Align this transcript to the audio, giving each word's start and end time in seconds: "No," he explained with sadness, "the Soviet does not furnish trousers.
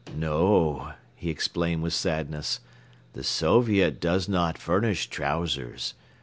"No," 0.15 0.93
he 1.13 1.29
explained 1.29 1.83
with 1.83 1.93
sadness, 1.93 2.59
"the 3.13 3.23
Soviet 3.23 3.99
does 3.99 4.27
not 4.27 4.57
furnish 4.57 5.05
trousers. 5.11 5.93